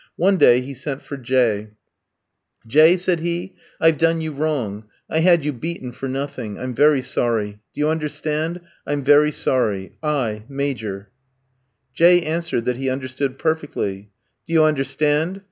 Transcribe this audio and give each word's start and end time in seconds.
One 0.15 0.37
day 0.37 0.61
he 0.61 0.73
sent 0.73 1.03
for 1.03 1.15
J 1.15 1.61
ski. 1.67 1.73
"J 2.65 2.91
ski," 2.93 2.97
said 2.97 3.19
he, 3.19 3.53
"I've 3.79 3.99
done 3.99 4.19
you 4.19 4.31
wrong; 4.31 4.85
I 5.07 5.19
had 5.19 5.45
you 5.45 5.53
beaten 5.53 5.91
for 5.91 6.09
nothing. 6.09 6.57
I'm 6.57 6.73
very 6.73 7.03
sorry. 7.03 7.59
Do 7.75 7.81
you 7.81 7.87
understand? 7.87 8.61
I'm 8.87 9.03
very 9.03 9.31
sorry. 9.31 9.97
I, 10.01 10.43
Major" 10.49 11.11
J 11.93 12.17
ski 12.17 12.25
answered 12.25 12.65
that 12.65 12.77
he 12.77 12.89
understood 12.89 13.37
perfectly. 13.37 14.09
"Do 14.47 14.53
you 14.53 14.63
understand? 14.63 15.39